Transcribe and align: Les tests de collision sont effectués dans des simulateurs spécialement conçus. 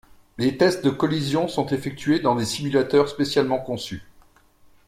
Les 0.39 0.57
tests 0.57 0.83
de 0.83 0.89
collision 0.89 1.47
sont 1.47 1.67
effectués 1.67 2.19
dans 2.19 2.33
des 2.35 2.45
simulateurs 2.45 3.07
spécialement 3.07 3.59
conçus. 3.59 4.01